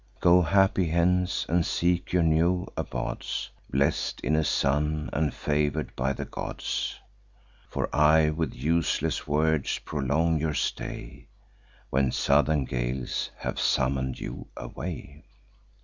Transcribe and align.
Go 0.19 0.41
happy 0.41 0.87
hence, 0.87 1.45
and 1.47 1.63
seek 1.63 2.11
your 2.11 2.23
new 2.23 2.65
abodes, 2.75 3.51
Blest 3.69 4.19
in 4.21 4.35
a 4.35 4.43
son, 4.43 5.11
and 5.13 5.31
favour'd 5.31 5.95
by 5.95 6.11
the 6.11 6.25
gods: 6.25 6.99
For 7.69 7.87
I 7.95 8.31
with 8.31 8.55
useless 8.55 9.27
words 9.27 9.77
prolong 9.85 10.39
your 10.39 10.55
stay, 10.55 11.27
When 11.91 12.11
southern 12.11 12.65
gales 12.65 13.29
have 13.37 13.59
summon'd 13.59 14.19
you 14.19 14.47
away. 14.57 15.23